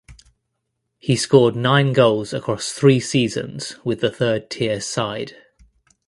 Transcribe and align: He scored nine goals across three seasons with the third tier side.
He 0.97 1.15
scored 1.15 1.55
nine 1.55 1.93
goals 1.93 2.33
across 2.33 2.71
three 2.71 2.99
seasons 2.99 3.75
with 3.85 4.01
the 4.01 4.09
third 4.09 4.49
tier 4.49 4.81
side. 4.81 5.33